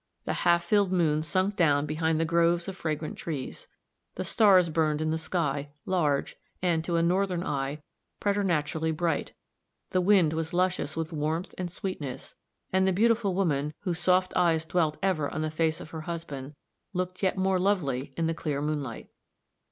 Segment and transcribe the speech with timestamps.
[0.23, 3.67] The half filled moon sunk down behind the groves of fragrant trees;
[4.15, 7.83] the stars burned in the sky, large, and, to a Northern eye,
[8.19, 9.33] preternaturally bright;
[9.91, 12.33] the wind was luscious with warmth and sweetness;
[12.73, 16.55] and the beautiful woman, whose soft eyes dwelt ever on the face of her husband,
[16.93, 19.07] looked yet more lovely in the clear moonlight.